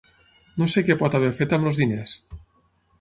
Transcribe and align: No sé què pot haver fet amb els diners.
No 0.61 0.67
sé 0.71 0.83
què 0.87 0.95
pot 1.01 1.17
haver 1.19 1.31
fet 1.41 1.55
amb 1.59 1.71
els 1.73 1.83
diners. 1.83 2.17